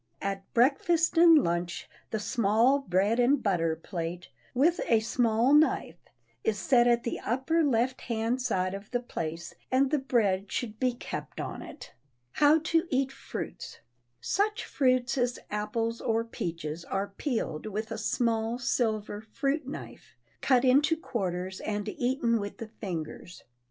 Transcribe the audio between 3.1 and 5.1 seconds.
and butter plate, with a